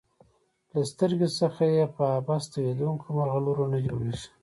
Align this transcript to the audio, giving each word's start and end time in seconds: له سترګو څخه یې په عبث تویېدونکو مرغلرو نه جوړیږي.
له 0.71 0.81
سترګو 0.91 1.27
څخه 1.39 1.63
یې 1.75 1.83
په 1.95 2.03
عبث 2.17 2.43
تویېدونکو 2.53 3.05
مرغلرو 3.17 3.65
نه 3.73 3.79
جوړیږي. 3.87 4.27